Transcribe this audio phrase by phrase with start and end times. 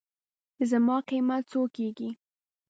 [0.69, 2.09] زما قېمت څو کېږي.